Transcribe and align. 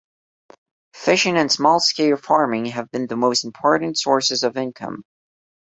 Fishing 0.95 1.37
and 1.37 1.51
small-scale 1.51 2.17
farming 2.17 2.65
have 2.65 2.89
been 2.89 3.05
the 3.05 3.15
most 3.15 3.45
important 3.45 3.99
sources 3.99 4.41
of 4.41 4.57
income. 4.57 5.03